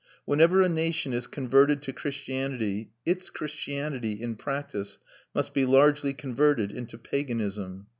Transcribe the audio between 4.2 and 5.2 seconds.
practice,